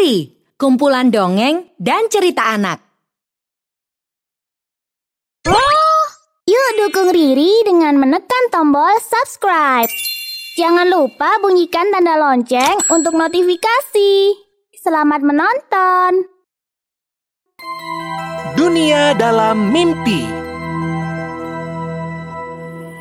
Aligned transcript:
Riri, 0.00 0.32
kumpulan 0.56 1.12
dongeng 1.12 1.76
dan 1.76 2.08
cerita 2.08 2.56
anak. 2.56 2.80
Yuk 6.48 6.68
dukung 6.80 7.12
Riri 7.12 7.68
dengan 7.68 8.00
menekan 8.00 8.48
tombol 8.48 8.96
subscribe. 8.96 9.92
Jangan 10.56 10.88
lupa 10.88 11.36
bunyikan 11.44 11.92
tanda 11.92 12.16
lonceng 12.16 12.80
untuk 12.88 13.12
notifikasi. 13.12 14.40
Selamat 14.80 15.20
menonton. 15.20 16.24
Dunia 18.56 19.12
dalam 19.20 19.68
mimpi. 19.68 20.24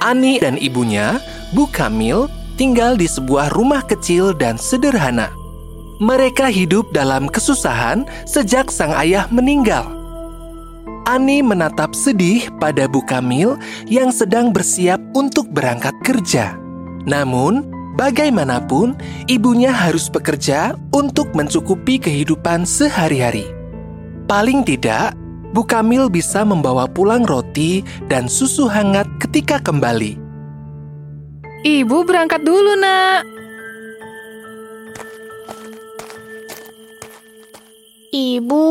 Ani 0.04 0.36
dan 0.44 0.60
ibunya, 0.60 1.16
Bu 1.56 1.64
Kamil, 1.72 2.28
tinggal 2.60 3.00
di 3.00 3.08
sebuah 3.08 3.56
rumah 3.56 3.88
kecil 3.88 4.36
dan 4.36 4.60
sederhana. 4.60 5.39
Mereka 6.00 6.48
hidup 6.48 6.96
dalam 6.96 7.28
kesusahan 7.28 8.08
sejak 8.24 8.72
sang 8.72 8.96
ayah 8.96 9.28
meninggal. 9.36 9.84
Ani 11.04 11.44
menatap 11.44 11.92
sedih 11.92 12.48
pada 12.56 12.88
Bu 12.88 13.04
Kamil 13.04 13.60
yang 13.84 14.08
sedang 14.08 14.56
bersiap 14.56 14.96
untuk 15.12 15.52
berangkat 15.52 15.92
kerja. 16.08 16.56
Namun, 17.04 17.68
bagaimanapun, 18.00 18.96
ibunya 19.28 19.76
harus 19.76 20.08
bekerja 20.08 20.80
untuk 20.96 21.36
mencukupi 21.36 22.00
kehidupan 22.00 22.64
sehari-hari. 22.64 23.52
Paling 24.24 24.64
tidak, 24.64 25.12
Bu 25.52 25.68
Kamil 25.68 26.08
bisa 26.08 26.48
membawa 26.48 26.88
pulang 26.88 27.28
roti 27.28 27.84
dan 28.08 28.32
susu 28.32 28.72
hangat 28.72 29.10
ketika 29.20 29.60
kembali. 29.60 30.16
Ibu 31.68 32.08
berangkat 32.08 32.40
dulu, 32.48 32.80
Nak. 32.80 33.39
Ibu, 38.10 38.66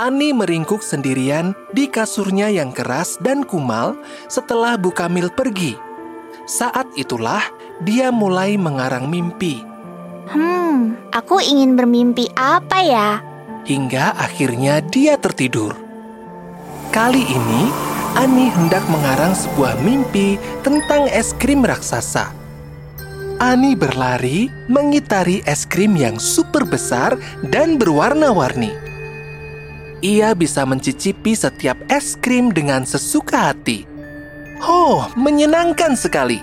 Ani 0.00 0.32
meringkuk 0.32 0.80
sendirian 0.80 1.52
di 1.76 1.84
kasurnya 1.84 2.48
yang 2.48 2.72
keras 2.72 3.20
dan 3.20 3.44
kumal 3.44 4.00
setelah 4.32 4.80
Bu 4.80 4.88
Kamil 4.88 5.28
pergi. 5.28 5.76
Saat 6.48 6.88
itulah 6.96 7.44
dia 7.84 8.08
mulai 8.08 8.56
mengarang 8.56 9.12
mimpi, 9.12 9.60
hmm, 10.32 11.12
aku 11.12 11.44
ingin 11.44 11.76
bermimpi 11.76 12.32
apa 12.34 12.78
ya? 12.80 13.10
hingga 13.68 14.16
akhirnya 14.16 14.80
dia 14.82 15.20
tertidur. 15.20 15.76
Kali 16.88 17.20
ini, 17.20 17.62
Ani 18.12 18.52
hendak 18.52 18.84
mengarang 18.92 19.32
sebuah 19.32 19.80
mimpi 19.80 20.36
tentang 20.60 21.08
es 21.08 21.32
krim 21.36 21.64
raksasa. 21.64 22.41
Ani 23.42 23.74
berlari 23.74 24.46
mengitari 24.70 25.42
es 25.50 25.66
krim 25.66 25.98
yang 25.98 26.14
super 26.14 26.62
besar 26.62 27.18
dan 27.50 27.74
berwarna-warni. 27.74 28.70
Ia 29.98 30.30
bisa 30.38 30.62
mencicipi 30.62 31.34
setiap 31.34 31.74
es 31.90 32.14
krim 32.22 32.54
dengan 32.54 32.86
sesuka 32.86 33.50
hati. 33.50 33.82
Oh, 34.62 35.10
menyenangkan 35.18 35.98
sekali! 35.98 36.38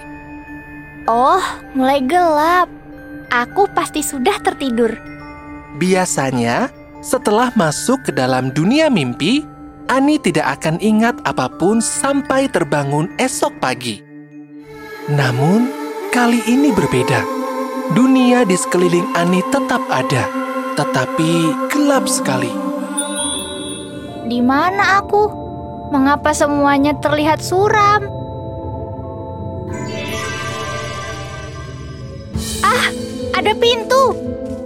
Oh, 1.08 1.40
mulai 1.72 2.04
gelap. 2.04 2.68
Aku 3.32 3.72
pasti 3.72 4.04
sudah 4.04 4.36
tertidur. 4.44 4.92
Biasanya, 5.80 6.68
setelah 7.00 7.56
masuk 7.56 8.04
ke 8.04 8.12
dalam 8.12 8.52
dunia 8.52 8.92
mimpi, 8.92 9.48
Ani 9.88 10.20
tidak 10.20 10.60
akan 10.60 10.84
ingat 10.84 11.16
apa 11.24 11.48
pun 11.48 11.80
sampai 11.80 12.52
terbangun 12.52 13.08
esok 13.16 13.56
pagi. 13.64 14.04
Namun, 15.08 15.79
kali 16.10 16.42
ini 16.50 16.74
berbeda. 16.74 17.22
Dunia 17.94 18.42
di 18.46 18.58
sekeliling 18.58 19.14
Ani 19.14 19.46
tetap 19.54 19.82
ada, 19.90 20.26
tetapi 20.78 21.54
gelap 21.70 22.10
sekali. 22.10 22.50
Di 24.30 24.42
mana 24.42 25.02
aku? 25.02 25.30
Mengapa 25.90 26.34
semuanya 26.38 26.94
terlihat 27.02 27.42
suram? 27.42 28.06
Ah, 32.62 32.86
ada 33.34 33.54
pintu. 33.58 34.14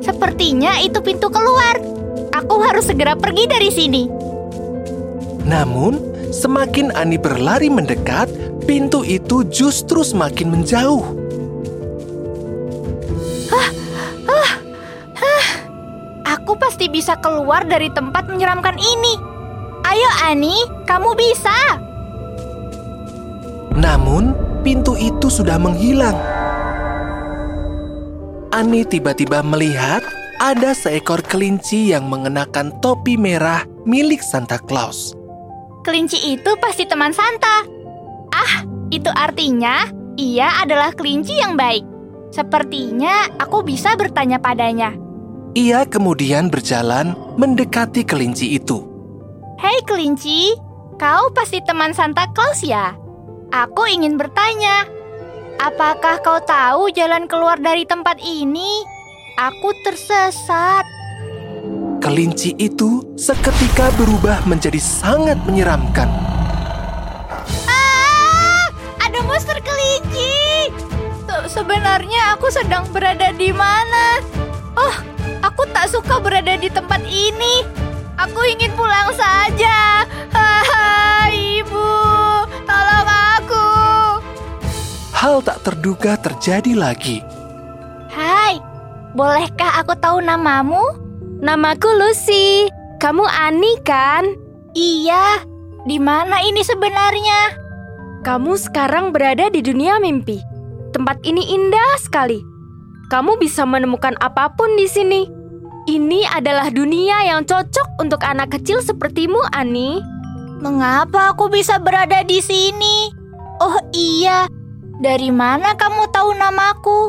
Sepertinya 0.03 0.83
itu 0.83 0.99
pintu 0.99 1.31
keluar. 1.31 1.79
Aku 2.35 2.59
harus 2.59 2.91
segera 2.91 3.15
pergi 3.15 3.47
dari 3.47 3.71
sini. 3.71 4.03
Namun, 5.47 5.95
semakin 6.31 6.91
Ani 6.91 7.15
berlari 7.15 7.71
mendekat, 7.71 8.27
pintu 8.67 9.07
itu 9.07 9.47
justru 9.47 10.03
semakin 10.03 10.51
menjauh. 10.51 11.22
Bisa 17.03 17.19
keluar 17.19 17.67
dari 17.67 17.91
tempat 17.91 18.31
menyeramkan 18.31 18.79
ini. 18.79 19.19
Ayo 19.83 20.11
Ani, 20.23 20.55
kamu 20.87 21.11
bisa. 21.19 21.51
Namun, 23.75 24.31
pintu 24.63 24.95
itu 24.95 25.27
sudah 25.27 25.59
menghilang. 25.59 26.15
Ani 28.55 28.87
tiba-tiba 28.87 29.43
melihat 29.43 29.99
ada 30.39 30.71
seekor 30.71 31.19
kelinci 31.27 31.91
yang 31.91 32.07
mengenakan 32.07 32.71
topi 32.79 33.19
merah 33.19 33.67
milik 33.83 34.23
Santa 34.23 34.55
Claus. 34.63 35.11
Kelinci 35.83 36.39
itu 36.39 36.55
pasti 36.63 36.87
teman 36.87 37.11
Santa. 37.11 37.67
Ah, 38.31 38.63
itu 38.95 39.11
artinya 39.11 39.91
ia 40.15 40.63
adalah 40.63 40.95
kelinci 40.95 41.35
yang 41.35 41.59
baik. 41.59 41.83
Sepertinya 42.31 43.27
aku 43.43 43.59
bisa 43.59 43.91
bertanya 43.99 44.39
padanya. 44.39 45.03
Ia 45.53 45.85
kemudian 45.85 46.49
berjalan 46.49 47.13
mendekati 47.37 48.01
kelinci 48.01 48.57
itu. 48.57 48.81
Hei 49.61 49.85
kelinci, 49.85 50.57
kau 50.97 51.29
pasti 51.29 51.61
teman 51.61 51.93
Santa 51.93 52.25
Claus 52.33 52.65
ya? 52.65 52.97
Aku 53.53 53.85
ingin 53.85 54.17
bertanya, 54.17 54.89
apakah 55.61 56.17
kau 56.25 56.41
tahu 56.41 56.89
jalan 56.89 57.29
keluar 57.29 57.61
dari 57.61 57.85
tempat 57.85 58.17
ini? 58.17 58.81
Aku 59.37 59.77
tersesat. 59.85 60.89
Kelinci 62.01 62.57
itu 62.57 63.05
seketika 63.13 63.93
berubah 63.93 64.41
menjadi 64.49 64.81
sangat 64.81 65.37
menyeramkan. 65.45 66.09
Ah, 67.69 68.73
ada 68.97 69.21
monster 69.29 69.61
kelinci. 69.61 70.73
Se- 71.29 71.61
Sebenarnya 71.61 72.33
aku 72.33 72.49
sedang 72.49 72.89
berada 72.89 73.29
di 73.37 73.53
mana? 73.53 74.17
Aku 75.53 75.69
tak 75.69 75.85
suka 75.85 76.17
berada 76.17 76.57
di 76.57 76.65
tempat 76.65 76.97
ini. 77.05 77.61
Aku 78.17 78.41
ingin 78.41 78.73
pulang 78.73 79.13
saja. 79.13 80.01
Haha, 80.33 81.29
ibu, 81.29 81.93
tolong 82.65 83.09
aku. 83.37 83.65
Hal 85.13 85.45
tak 85.45 85.61
terduga 85.61 86.17
terjadi 86.17 86.73
lagi. 86.73 87.21
Hai, 88.09 88.57
bolehkah 89.13 89.77
aku 89.77 89.93
tahu 90.01 90.25
namamu? 90.25 90.81
Namaku 91.37 92.01
Lucy. 92.01 92.65
Kamu 92.97 93.21
Ani 93.29 93.77
kan? 93.85 94.33
Iya, 94.73 95.45
di 95.85 96.01
mana 96.01 96.41
ini 96.41 96.65
sebenarnya? 96.65 97.61
Kamu 98.25 98.57
sekarang 98.57 99.13
berada 99.13 99.53
di 99.53 99.61
dunia 99.61 100.01
mimpi. 100.01 100.41
Tempat 100.97 101.21
ini 101.21 101.45
indah 101.53 102.01
sekali. 102.01 102.41
Kamu 103.13 103.37
bisa 103.37 103.69
menemukan 103.69 104.17
apa 104.17 104.49
pun 104.57 104.73
di 104.73 104.89
sini. 104.89 105.42
Ini 105.83 106.23
adalah 106.31 106.71
dunia 106.71 107.27
yang 107.27 107.43
cocok 107.43 107.99
untuk 107.99 108.23
anak 108.23 108.55
kecil 108.55 108.79
sepertimu, 108.79 109.35
Ani. 109.51 109.99
Mengapa 110.63 111.35
aku 111.35 111.51
bisa 111.51 111.75
berada 111.75 112.23
di 112.23 112.39
sini? 112.39 113.11
Oh 113.59 113.75
iya, 113.91 114.47
dari 115.03 115.27
mana 115.27 115.75
kamu 115.75 116.07
tahu 116.15 116.39
namaku? 116.39 116.99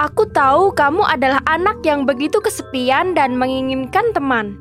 Aku 0.00 0.24
tahu 0.32 0.72
kamu 0.72 1.04
adalah 1.04 1.44
anak 1.44 1.84
yang 1.84 2.08
begitu 2.08 2.40
kesepian 2.40 3.12
dan 3.12 3.36
menginginkan 3.36 4.16
teman. 4.16 4.56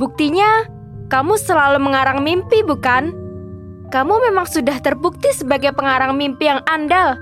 Buktinya, 0.00 0.64
kamu 1.12 1.36
selalu 1.36 1.76
mengarang 1.76 2.24
mimpi, 2.24 2.64
bukan? 2.64 3.12
Kamu 3.92 4.16
memang 4.32 4.48
sudah 4.48 4.80
terbukti 4.80 5.28
sebagai 5.36 5.76
pengarang 5.76 6.16
mimpi 6.16 6.48
yang 6.48 6.64
andal. 6.64 7.20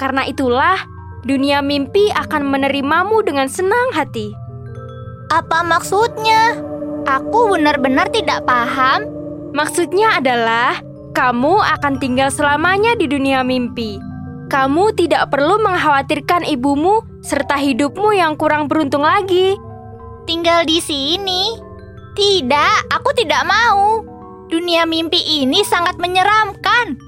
Karena 0.00 0.24
itulah, 0.24 0.80
dunia 1.28 1.60
mimpi 1.60 2.08
akan 2.16 2.48
menerimamu 2.48 3.20
dengan 3.20 3.52
senang 3.52 3.92
hati. 3.92 4.32
Apa 5.30 5.62
maksudnya? 5.62 6.58
Aku 7.06 7.54
benar-benar 7.54 8.10
tidak 8.10 8.42
paham. 8.50 9.06
Maksudnya 9.54 10.18
adalah 10.18 10.82
kamu 11.14 11.54
akan 11.78 12.02
tinggal 12.02 12.34
selamanya 12.34 12.98
di 12.98 13.06
dunia 13.06 13.46
mimpi. 13.46 14.02
Kamu 14.50 14.90
tidak 14.98 15.30
perlu 15.30 15.62
mengkhawatirkan 15.62 16.42
ibumu 16.50 17.06
serta 17.22 17.54
hidupmu 17.54 18.10
yang 18.10 18.34
kurang 18.34 18.66
beruntung 18.66 19.06
lagi. 19.06 19.54
Tinggal 20.26 20.66
di 20.66 20.82
sini? 20.82 21.54
Tidak, 22.18 22.90
aku 22.90 23.14
tidak 23.14 23.46
mau. 23.46 24.02
Dunia 24.50 24.82
mimpi 24.82 25.46
ini 25.46 25.62
sangat 25.62 25.94
menyeramkan. 26.02 26.98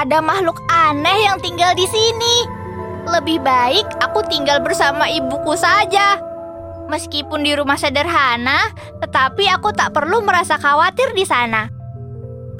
Ada 0.00 0.24
makhluk 0.24 0.56
aneh 0.72 1.28
yang 1.28 1.36
tinggal 1.44 1.76
di 1.76 1.84
sini. 1.84 2.48
Lebih 3.04 3.44
baik 3.44 3.84
aku 4.00 4.24
tinggal 4.32 4.64
bersama 4.64 5.04
ibuku 5.04 5.52
saja. 5.52 6.31
Meskipun 6.92 7.40
di 7.40 7.56
rumah 7.56 7.80
sederhana, 7.80 8.68
tetapi 9.00 9.48
aku 9.48 9.72
tak 9.72 9.96
perlu 9.96 10.20
merasa 10.20 10.60
khawatir 10.60 11.16
di 11.16 11.24
sana. 11.24 11.72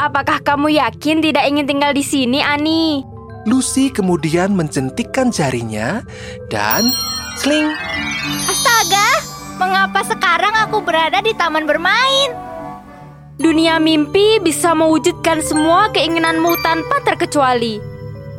Apakah 0.00 0.40
kamu 0.40 0.72
yakin 0.72 1.20
tidak 1.20 1.44
ingin 1.44 1.68
tinggal 1.68 1.92
di 1.92 2.00
sini, 2.00 2.40
Ani? 2.40 3.04
Lucy 3.44 3.92
kemudian 3.92 4.56
menjentikkan 4.56 5.28
jarinya 5.28 6.00
dan 6.48 6.80
sling. 7.36 7.76
Astaga, 8.48 9.20
mengapa 9.60 10.00
sekarang 10.00 10.56
aku 10.64 10.80
berada 10.80 11.20
di 11.20 11.36
taman 11.36 11.68
bermain? 11.68 12.32
Dunia 13.36 13.76
mimpi 13.76 14.40
bisa 14.40 14.72
mewujudkan 14.72 15.44
semua 15.44 15.92
keinginanmu 15.92 16.56
tanpa 16.64 17.04
terkecuali. 17.04 17.84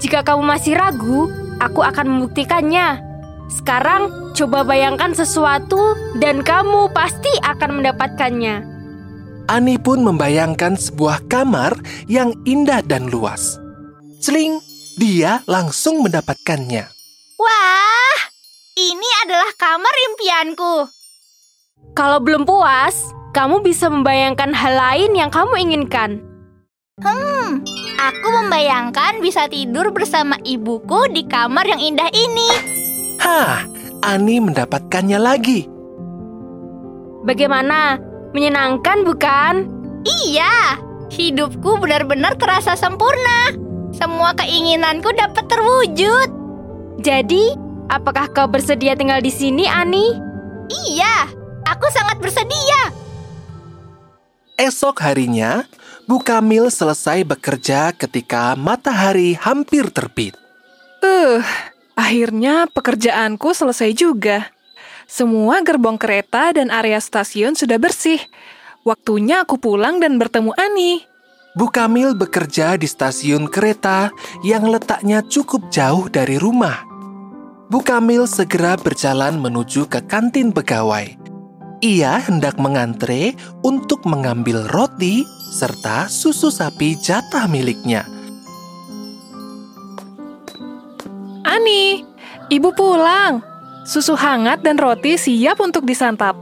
Jika 0.01 0.25
kamu 0.25 0.41
masih 0.41 0.73
ragu, 0.73 1.29
aku 1.61 1.85
akan 1.85 2.17
membuktikannya. 2.17 3.12
Sekarang 3.51 4.31
coba 4.35 4.63
bayangkan 4.63 5.11
sesuatu 5.11 5.95
dan 6.19 6.43
kamu 6.43 6.91
pasti 6.95 7.31
akan 7.43 7.81
mendapatkannya. 7.81 8.73
Ani 9.51 9.75
pun 9.75 10.03
membayangkan 10.07 10.79
sebuah 10.79 11.27
kamar 11.27 11.75
yang 12.07 12.31
indah 12.47 12.79
dan 12.79 13.11
luas. 13.11 13.59
Celing, 14.23 14.63
dia 14.95 15.43
langsung 15.51 15.99
mendapatkannya. 15.99 16.87
Wah, 17.35 18.17
ini 18.79 19.09
adalah 19.27 19.51
kamar 19.59 19.95
impianku. 20.11 20.75
Kalau 21.91 22.23
belum 22.23 22.47
puas, 22.47 22.95
kamu 23.35 23.59
bisa 23.65 23.91
membayangkan 23.91 24.55
hal 24.55 24.73
lain 24.79 25.11
yang 25.17 25.27
kamu 25.27 25.59
inginkan. 25.59 26.23
Hmm, 27.03 27.65
aku 27.99 28.27
membayangkan 28.31 29.19
bisa 29.19 29.49
tidur 29.51 29.91
bersama 29.91 30.39
ibuku 30.45 31.09
di 31.11 31.27
kamar 31.27 31.67
yang 31.67 31.81
indah 31.81 32.07
ini. 32.13 32.82
Hah, 33.21 33.65
Ani 34.03 34.43
mendapatkannya 34.43 35.15
lagi. 35.15 35.63
Bagaimana? 37.23 37.95
Menyenangkan 38.35 39.07
bukan? 39.07 39.53
Iya, 40.03 40.75
hidupku 41.07 41.79
benar-benar 41.79 42.35
terasa 42.35 42.75
sempurna. 42.75 43.55
Semua 43.95 44.35
keinginanku 44.35 45.07
dapat 45.15 45.47
terwujud. 45.47 46.29
Jadi, 46.99 47.55
apakah 47.87 48.27
kau 48.35 48.51
bersedia 48.51 48.99
tinggal 48.99 49.23
di 49.23 49.31
sini, 49.31 49.63
Ani? 49.71 50.11
Iya, 50.67 51.31
aku 51.63 51.87
sangat 51.95 52.19
bersedia. 52.19 52.91
Esok 54.59 54.99
harinya, 54.99 55.63
Bu 56.03 56.19
Kamil 56.19 56.67
selesai 56.67 57.23
bekerja 57.23 57.95
ketika 57.95 58.59
matahari 58.59 59.39
hampir 59.39 59.87
terbit. 59.95 60.35
Uh, 60.99 61.39
akhirnya 61.93 62.69
pekerjaanku 62.69 63.53
selesai 63.55 63.93
juga. 63.95 64.53
Semua 65.09 65.61
gerbong 65.61 65.99
kereta 65.99 66.55
dan 66.55 66.71
area 66.73 66.97
stasiun 66.97 67.53
sudah 67.53 67.77
bersih. 67.77 68.19
Waktunya 68.83 69.47
aku 69.47 69.59
pulang 69.59 69.99
dan 69.99 70.19
bertemu 70.19 70.51
Ani. 70.59 71.05
Bu 71.53 71.69
Kamil 71.69 72.17
bekerja 72.17 72.73
di 72.81 72.89
stasiun 72.89 73.45
kereta 73.45 74.09
yang 74.41 74.65
letaknya 74.65 75.21
cukup 75.21 75.69
jauh 75.69 76.09
dari 76.09 76.41
rumah. 76.41 76.81
Bu 77.69 77.85
Kamil 77.85 78.25
segera 78.25 78.73
berjalan 78.73 79.37
menuju 79.37 79.85
ke 79.85 80.01
kantin 80.09 80.49
pegawai. 80.49 81.13
Ia 81.83 82.15
hendak 82.25 82.57
mengantre 82.57 83.35
untuk 83.61 84.07
mengambil 84.09 84.65
roti 84.71 85.27
serta 85.53 86.09
susu 86.09 86.49
sapi 86.49 86.97
jatah 86.97 87.45
miliknya. 87.45 88.12
Ani, 91.63 92.03
ibu 92.51 92.75
pulang. 92.75 93.39
Susu 93.87 94.19
hangat 94.19 94.67
dan 94.67 94.75
roti 94.75 95.15
siap 95.15 95.63
untuk 95.63 95.87
disantap. 95.87 96.35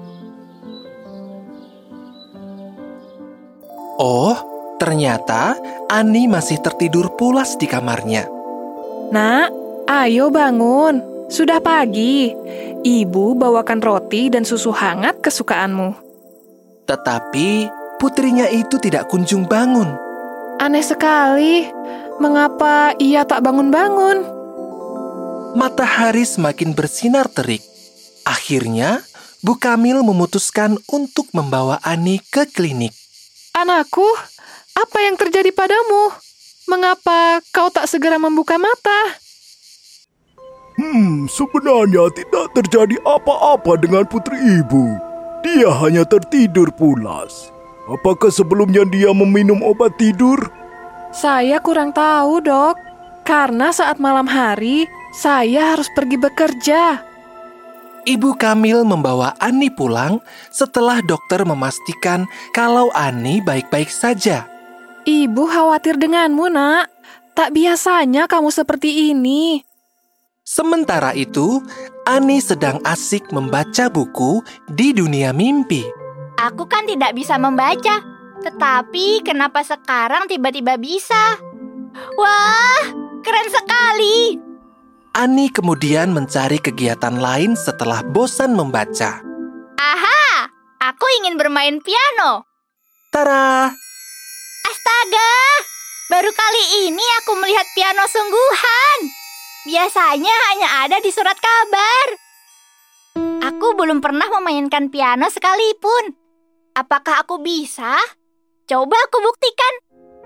Oh, 4.02 4.34
ternyata 4.82 5.62
Ani 5.94 6.26
masih 6.26 6.58
tertidur 6.58 7.14
pulas 7.22 7.54
di 7.54 7.70
kamarnya. 7.70 8.26
Nak, 9.14 9.54
ayo 9.86 10.34
bangun. 10.34 11.30
Sudah 11.30 11.62
pagi. 11.62 12.34
Ibu 12.82 13.38
bawakan 13.38 13.78
roti 13.78 14.34
dan 14.34 14.42
susu 14.42 14.74
hangat 14.74 15.22
kesukaanmu. 15.22 15.94
Tetapi 16.90 17.70
putrinya 18.02 18.50
itu 18.50 18.82
tidak 18.82 19.06
kunjung 19.06 19.46
bangun. 19.46 19.94
Aneh 20.58 20.82
sekali. 20.82 21.70
Mengapa 22.18 22.98
ia 22.98 23.22
tak 23.22 23.46
bangun-bangun? 23.46 24.41
Matahari 25.52 26.24
semakin 26.24 26.72
bersinar 26.72 27.28
terik. 27.28 27.60
Akhirnya, 28.24 29.04
Bu 29.44 29.60
Kamil 29.60 30.00
memutuskan 30.00 30.80
untuk 30.88 31.28
membawa 31.36 31.76
Ani 31.84 32.24
ke 32.24 32.48
klinik. 32.48 32.96
Anakku, 33.52 34.06
apa 34.80 34.98
yang 35.04 35.20
terjadi 35.20 35.52
padamu? 35.52 36.16
Mengapa 36.72 37.44
kau 37.52 37.68
tak 37.68 37.92
segera 37.92 38.16
membuka 38.16 38.56
mata? 38.56 39.20
Hmm, 40.80 41.28
sebenarnya 41.28 42.08
tidak 42.16 42.56
terjadi 42.56 42.96
apa-apa 43.04 43.76
dengan 43.76 44.08
putri 44.08 44.40
ibu. 44.40 44.96
Dia 45.44 45.68
hanya 45.84 46.08
tertidur 46.08 46.72
pulas. 46.72 47.52
Apakah 47.92 48.32
sebelumnya 48.32 48.88
dia 48.88 49.12
meminum 49.12 49.60
obat 49.68 50.00
tidur? 50.00 50.40
Saya 51.12 51.60
kurang 51.60 51.92
tahu, 51.92 52.40
Dok. 52.40 52.80
Karena 53.28 53.70
saat 53.76 54.00
malam 54.00 54.26
hari, 54.32 54.88
saya 55.12 55.76
harus 55.76 55.92
pergi 55.92 56.18
bekerja. 56.18 57.12
Ibu 58.02 58.34
Kamil 58.34 58.82
membawa 58.82 59.38
Ani 59.38 59.70
pulang 59.70 60.18
setelah 60.50 61.06
dokter 61.06 61.46
memastikan 61.46 62.26
kalau 62.50 62.90
Ani 62.98 63.46
baik-baik 63.46 63.94
saja. 63.94 64.50
Ibu 65.06 65.44
khawatir 65.46 66.02
denganmu, 66.02 66.50
Nak. 66.50 66.90
Tak 67.38 67.54
biasanya 67.54 68.26
kamu 68.26 68.50
seperti 68.50 69.14
ini. 69.14 69.62
Sementara 70.42 71.14
itu, 71.14 71.62
Ani 72.10 72.42
sedang 72.42 72.82
asik 72.82 73.30
membaca 73.30 73.88
buku 73.94 74.42
di 74.66 74.98
dunia 74.98 75.30
mimpi. 75.30 75.86
Aku 76.42 76.66
kan 76.66 76.90
tidak 76.90 77.14
bisa 77.14 77.38
membaca, 77.38 78.02
tetapi 78.42 79.22
kenapa 79.22 79.62
sekarang 79.62 80.26
tiba-tiba 80.26 80.82
bisa? 80.82 81.38
Wah, 82.18 82.82
keren 83.22 83.50
sekali! 83.54 84.51
Ani 85.22 85.54
kemudian 85.54 86.18
mencari 86.18 86.58
kegiatan 86.58 87.14
lain 87.14 87.54
setelah 87.54 88.02
bosan 88.02 88.58
membaca. 88.58 89.22
Aha, 89.78 90.50
aku 90.82 91.06
ingin 91.22 91.38
bermain 91.38 91.78
piano. 91.78 92.50
Tara! 93.14 93.70
Astaga, 94.66 95.34
baru 96.10 96.26
kali 96.34 96.90
ini 96.90 97.06
aku 97.22 97.38
melihat 97.38 97.70
piano 97.78 98.02
sungguhan. 98.10 99.00
Biasanya 99.70 100.36
hanya 100.50 100.90
ada 100.90 100.98
di 100.98 101.14
surat 101.14 101.38
kabar. 101.38 102.08
Aku 103.46 103.78
belum 103.78 104.02
pernah 104.02 104.26
memainkan 104.26 104.90
piano 104.90 105.30
sekalipun. 105.30 106.18
Apakah 106.74 107.22
aku 107.22 107.38
bisa? 107.46 107.94
Coba 108.66 108.98
aku 109.06 109.22
buktikan. 109.22 109.74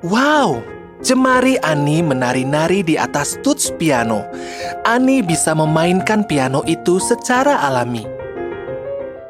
Wow, 0.08 0.64
jemari 1.04 1.60
Ani 1.60 2.00
menari-nari 2.06 2.86
di 2.86 2.96
atas 2.96 3.40
tuts 3.42 3.74
piano. 3.76 4.24
Ani 4.88 5.26
bisa 5.26 5.52
memainkan 5.58 6.24
piano 6.24 6.62
itu 6.70 7.02
secara 7.02 7.60
alami. 7.66 8.06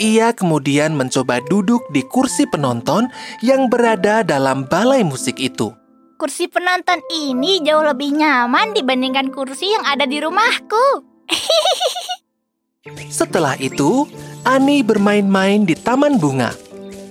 Ia 0.03 0.35
kemudian 0.35 0.91
mencoba 0.91 1.39
duduk 1.47 1.87
di 1.95 2.03
kursi 2.03 2.43
penonton 2.51 3.07
yang 3.39 3.71
berada 3.71 4.27
dalam 4.27 4.67
balai 4.67 5.07
musik 5.07 5.39
itu. 5.39 5.71
Kursi 6.19 6.51
penonton 6.51 6.99
ini 7.11 7.63
jauh 7.63 7.83
lebih 7.83 8.11
nyaman 8.15 8.75
dibandingkan 8.75 9.31
kursi 9.31 9.71
yang 9.71 9.83
ada 9.87 10.03
di 10.03 10.19
rumahku. 10.19 10.87
Setelah 13.09 13.55
itu, 13.57 14.05
Ani 14.45 14.83
bermain-main 14.85 15.63
di 15.63 15.73
taman 15.73 16.19
bunga. 16.19 16.53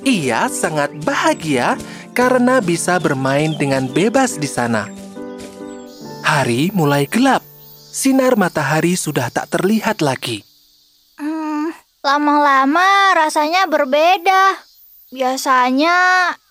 Ia 0.04 0.52
sangat 0.52 0.92
bahagia 1.02 1.80
karena 2.14 2.62
bisa 2.62 2.96
bermain 3.02 3.58
dengan 3.58 3.90
bebas 3.90 4.38
di 4.38 4.46
sana. 4.46 4.86
Hari 6.22 6.70
mulai 6.72 7.10
gelap. 7.10 7.42
Sinar 7.94 8.38
matahari 8.38 8.94
sudah 8.94 9.28
tak 9.30 9.50
terlihat 9.50 10.02
lagi. 10.02 10.42
Hmm, 11.18 11.74
lama-lama 12.02 13.14
rasanya 13.18 13.66
berbeda. 13.66 14.62
Biasanya 15.14 15.94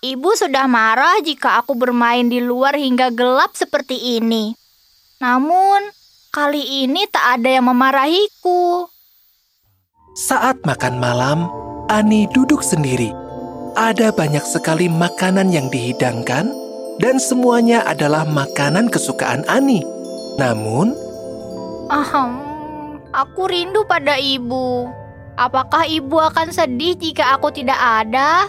ibu 0.00 0.32
sudah 0.32 0.64
marah 0.64 1.20
jika 1.20 1.60
aku 1.60 1.76
bermain 1.76 2.32
di 2.32 2.40
luar 2.40 2.76
hingga 2.80 3.12
gelap 3.12 3.52
seperti 3.52 4.20
ini. 4.20 4.56
Namun, 5.20 5.92
kali 6.32 6.88
ini 6.88 7.04
tak 7.12 7.40
ada 7.40 7.60
yang 7.60 7.68
memarahiku. 7.68 8.88
Saat 10.16 10.64
makan 10.64 10.96
malam, 10.96 11.44
Ani 11.92 12.24
duduk 12.32 12.64
sendiri. 12.64 13.23
Ada 13.74 14.14
banyak 14.14 14.46
sekali 14.46 14.86
makanan 14.86 15.50
yang 15.50 15.66
dihidangkan, 15.66 16.46
dan 17.02 17.18
semuanya 17.18 17.82
adalah 17.82 18.22
makanan 18.22 18.86
kesukaan 18.86 19.42
Ani. 19.50 19.82
Namun, 20.38 20.94
aku 23.10 23.42
rindu 23.50 23.82
pada 23.90 24.14
ibu. 24.14 24.86
Apakah 25.34 25.90
ibu 25.90 26.22
akan 26.22 26.54
sedih 26.54 26.94
jika 26.94 27.34
aku 27.34 27.50
tidak 27.50 27.74
ada? 27.74 28.46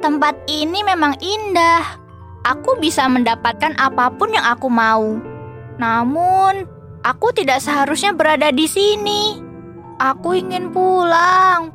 Tempat 0.00 0.48
ini 0.48 0.80
memang 0.80 1.20
indah. 1.20 1.84
Aku 2.48 2.80
bisa 2.80 3.04
mendapatkan 3.04 3.76
apa 3.76 4.08
pun 4.16 4.32
yang 4.32 4.48
aku 4.48 4.72
mau. 4.72 5.20
Namun, 5.76 6.64
aku 7.04 7.36
tidak 7.36 7.60
seharusnya 7.60 8.16
berada 8.16 8.48
di 8.48 8.64
sini. 8.64 9.44
Aku 10.00 10.32
ingin 10.32 10.72
pulang. 10.72 11.73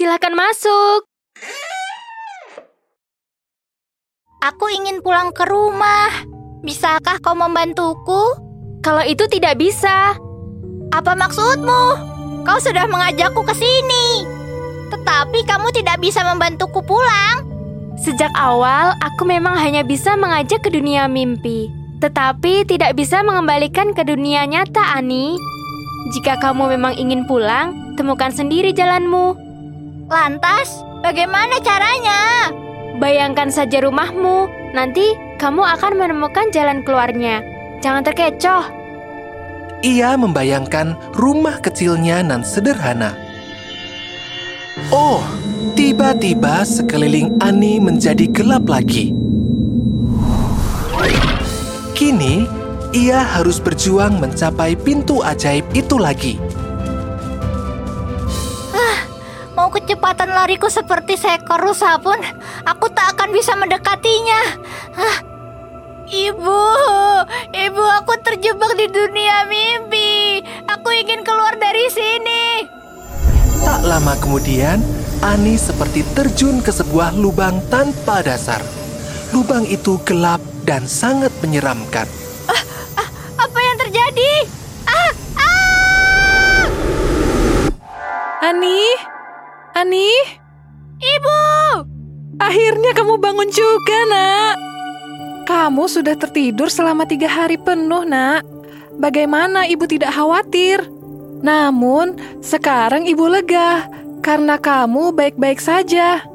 Silakan 0.00 0.32
masuk. 0.32 1.04
Aku 4.40 4.72
ingin 4.72 5.04
pulang 5.04 5.28
ke 5.28 5.44
rumah. 5.44 6.24
Bisakah 6.64 7.20
kau 7.20 7.36
membantuku? 7.36 8.24
Kalau 8.80 9.04
itu 9.04 9.28
tidak 9.28 9.60
bisa. 9.60 10.16
Apa 10.96 11.12
maksudmu? 11.12 11.84
Kau 12.48 12.56
sudah 12.64 12.88
mengajakku 12.88 13.44
ke 13.44 13.52
sini. 13.52 14.24
Tetapi 14.88 15.44
kamu 15.44 15.68
tidak 15.76 16.00
bisa 16.00 16.24
membantuku 16.24 16.80
pulang. 16.80 17.44
Sejak 18.00 18.32
awal, 18.40 18.96
aku 19.04 19.28
memang 19.28 19.52
hanya 19.60 19.84
bisa 19.84 20.16
mengajak 20.16 20.64
ke 20.64 20.72
dunia 20.72 21.12
mimpi. 21.12 21.68
Tetapi 22.00 22.64
tidak 22.64 22.96
bisa 22.96 23.20
mengembalikan 23.20 23.92
ke 23.92 24.00
dunia 24.08 24.48
nyata, 24.48 24.96
Ani. 24.96 25.36
Jika 26.16 26.40
kamu 26.40 26.72
memang 26.72 26.96
ingin 26.96 27.28
pulang, 27.28 27.92
temukan 28.00 28.32
sendiri 28.32 28.72
jalanmu. 28.72 29.49
Lantas, 30.10 30.82
bagaimana 31.06 31.62
caranya? 31.62 32.50
Bayangkan 32.98 33.46
saja 33.46 33.78
rumahmu, 33.78 34.50
nanti 34.74 35.14
kamu 35.38 35.62
akan 35.62 36.02
menemukan 36.02 36.50
jalan 36.50 36.82
keluarnya. 36.82 37.46
Jangan 37.78 38.02
terkecoh. 38.02 38.66
Ia 39.86 40.18
membayangkan 40.18 40.98
rumah 41.14 41.62
kecilnya 41.62 42.26
nan 42.26 42.42
sederhana. 42.42 43.14
Oh, 44.90 45.22
tiba-tiba 45.78 46.66
sekeliling 46.66 47.38
Ani 47.38 47.78
menjadi 47.78 48.26
gelap 48.34 48.66
lagi. 48.66 49.14
Kini, 51.94 52.50
ia 52.90 53.22
harus 53.22 53.62
berjuang 53.62 54.18
mencapai 54.18 54.74
pintu 54.74 55.22
ajaib 55.22 55.70
itu 55.70 56.02
lagi. 56.02 56.34
Mau 59.70 59.78
kecepatan 59.78 60.34
lariku 60.34 60.66
seperti 60.66 61.14
seekor 61.14 61.62
rusa 61.62 61.94
pun, 62.02 62.18
aku 62.66 62.90
tak 62.90 63.14
akan 63.14 63.30
bisa 63.30 63.54
mendekatinya. 63.54 64.42
Hah? 64.98 65.16
Ibu, 66.10 66.62
ibu 67.54 67.84
aku 68.02 68.18
terjebak 68.18 68.74
di 68.74 68.90
dunia 68.90 69.46
mimpi. 69.46 70.42
Aku 70.66 70.90
ingin 70.90 71.22
keluar 71.22 71.54
dari 71.54 71.86
sini. 71.86 72.66
Tak 73.62 73.86
lama 73.86 74.18
kemudian, 74.18 74.82
Ani 75.22 75.54
seperti 75.54 76.02
terjun 76.18 76.66
ke 76.66 76.74
sebuah 76.74 77.14
lubang 77.14 77.62
tanpa 77.70 78.26
dasar. 78.26 78.66
Lubang 79.30 79.62
itu 79.70 80.02
gelap 80.02 80.42
dan 80.66 80.90
sangat 80.90 81.30
menyeramkan. 81.46 82.10
Apa 83.38 83.58
yang 83.62 83.76
terjadi? 83.86 84.32
Ah, 84.90 85.10
ah! 85.38 86.62
Ani? 88.50 89.09
Ani? 89.80 90.12
Ibu! 91.00 91.40
Akhirnya 92.36 92.92
kamu 92.92 93.16
bangun 93.16 93.48
juga, 93.48 93.98
nak. 94.12 94.54
Kamu 95.48 95.88
sudah 95.88 96.20
tertidur 96.20 96.68
selama 96.68 97.08
tiga 97.08 97.32
hari 97.32 97.56
penuh, 97.56 98.04
nak. 98.04 98.44
Bagaimana 99.00 99.64
ibu 99.64 99.88
tidak 99.88 100.12
khawatir? 100.12 100.84
Namun, 101.40 102.12
sekarang 102.44 103.08
ibu 103.08 103.24
lega 103.24 103.88
karena 104.20 104.60
kamu 104.60 105.16
baik-baik 105.16 105.64
saja. 105.64 106.28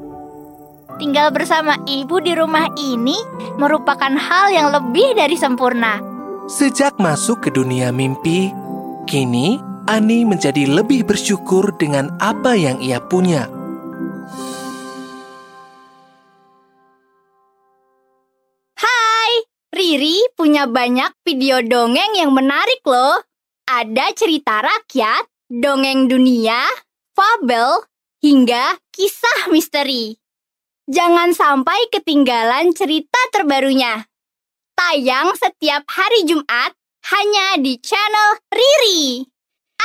Tinggal 0.98 1.30
bersama 1.30 1.78
ibu 1.86 2.18
di 2.18 2.34
rumah 2.34 2.66
ini 2.74 3.14
merupakan 3.62 4.10
hal 4.10 4.50
yang 4.50 4.74
lebih 4.74 5.14
dari 5.14 5.38
sempurna. 5.38 6.02
Sejak 6.50 6.98
masuk 6.98 7.46
ke 7.46 7.54
dunia 7.54 7.94
mimpi, 7.94 8.50
kini 9.06 9.62
Ani 9.86 10.26
menjadi 10.26 10.66
lebih 10.66 11.06
bersyukur 11.06 11.70
dengan 11.78 12.10
apa 12.18 12.58
yang 12.58 12.82
ia 12.82 12.98
punya. 12.98 13.46
Hai, 18.74 19.32
Riri 19.70 20.26
punya 20.34 20.66
banyak 20.66 21.14
video 21.22 21.62
dongeng 21.62 22.18
yang 22.18 22.34
menarik 22.34 22.82
loh. 22.82 23.22
Ada 23.70 24.10
cerita 24.18 24.58
rakyat, 24.58 25.22
dongeng 25.46 26.10
dunia, 26.10 26.66
fabel, 27.14 27.86
hingga 28.18 28.82
kisah 28.90 29.54
misteri. 29.54 30.18
Jangan 30.90 31.30
sampai 31.30 31.94
ketinggalan 31.94 32.74
cerita 32.74 33.22
terbarunya. 33.30 34.02
Tayang 34.74 35.38
setiap 35.38 35.86
hari 35.86 36.26
Jumat 36.26 36.74
hanya 37.14 37.62
di 37.62 37.78
channel 37.78 38.42
Riri. 38.50 39.35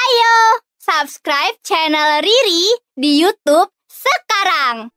Ayo, 0.01 0.65
subscribe 0.81 1.61
channel 1.61 2.25
Riri 2.25 2.73
di 2.97 3.21
YouTube 3.21 3.69
sekarang. 3.85 4.91